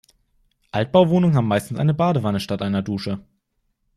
Altbauwohnungen 0.71 1.35
haben 1.37 1.47
meistens 1.47 1.77
eine 1.77 1.93
Badewanne 1.93 2.39
statt 2.39 2.63
einer 2.63 2.81
Dusche. 2.81 3.23